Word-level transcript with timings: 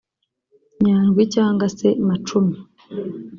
Nyandwi 0.83 1.21
cyangwa 1.33 1.65
se 1.77 1.87
Macumi 2.07 2.55